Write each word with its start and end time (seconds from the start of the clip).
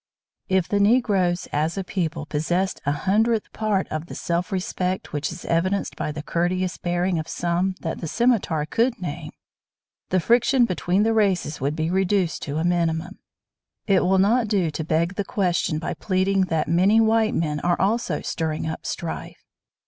If 0.49 0.67
the 0.67 0.79
Negroes 0.79 1.47
as 1.53 1.77
a 1.77 1.83
people 1.83 2.25
possessed 2.25 2.81
a 2.87 2.91
hundredth 2.91 3.53
part 3.53 3.87
of 3.89 4.07
the 4.07 4.15
self 4.15 4.51
respect 4.51 5.13
which 5.13 5.31
is 5.31 5.45
evidenced 5.45 5.95
by 5.95 6.11
the 6.11 6.23
courteous 6.23 6.75
bearing 6.79 7.19
of 7.19 7.27
some 7.27 7.75
that 7.81 8.01
the 8.01 8.07
Scimitar 8.07 8.65
could 8.65 8.99
name, 8.99 9.29
the 10.09 10.19
friction 10.19 10.65
between 10.65 11.03
the 11.03 11.13
races 11.13 11.61
would 11.61 11.75
be 11.75 11.91
reduced 11.91 12.41
to 12.41 12.57
a 12.57 12.63
minimum. 12.63 13.19
It 13.85 14.03
will 14.03 14.17
not 14.17 14.47
do 14.47 14.71
to 14.71 14.83
beg 14.83 15.13
the 15.17 15.23
question 15.23 15.77
by 15.77 15.93
pleading 15.93 16.45
that 16.45 16.67
many 16.67 16.99
white 16.99 17.35
men 17.35 17.59
are 17.59 17.79
also 17.79 18.21
stirring 18.21 18.67
up 18.67 18.87
strife. 18.87 19.45